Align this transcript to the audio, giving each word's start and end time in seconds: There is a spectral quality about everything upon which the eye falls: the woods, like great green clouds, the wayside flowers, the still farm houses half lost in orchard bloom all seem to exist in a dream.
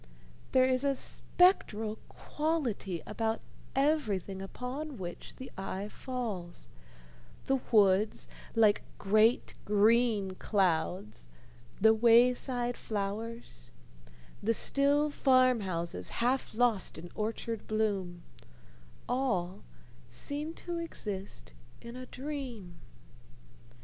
There 0.51 0.65
is 0.65 0.83
a 0.83 0.95
spectral 0.95 1.99
quality 2.09 3.03
about 3.05 3.39
everything 3.75 4.41
upon 4.41 4.97
which 4.97 5.35
the 5.35 5.51
eye 5.59 5.89
falls: 5.89 6.67
the 7.45 7.59
woods, 7.71 8.27
like 8.55 8.81
great 8.97 9.53
green 9.63 10.31
clouds, 10.31 11.27
the 11.79 11.93
wayside 11.93 12.77
flowers, 12.77 13.69
the 14.41 14.55
still 14.55 15.11
farm 15.11 15.59
houses 15.59 16.09
half 16.09 16.55
lost 16.55 16.97
in 16.97 17.11
orchard 17.13 17.67
bloom 17.67 18.23
all 19.07 19.61
seem 20.07 20.55
to 20.55 20.79
exist 20.79 21.53
in 21.79 21.95
a 21.95 22.07
dream. 22.07 22.73